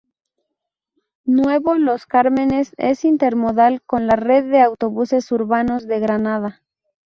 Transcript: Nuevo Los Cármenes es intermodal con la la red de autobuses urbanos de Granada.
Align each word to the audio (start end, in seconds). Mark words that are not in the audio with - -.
Nuevo 1.27 1.75
Los 1.75 2.07
Cármenes 2.07 2.73
es 2.77 3.05
intermodal 3.05 3.83
con 3.83 4.07
la 4.07 4.13
la 4.15 4.15
red 4.15 4.49
de 4.49 4.59
autobuses 4.59 5.31
urbanos 5.31 5.85
de 5.87 5.99
Granada. 5.99 6.63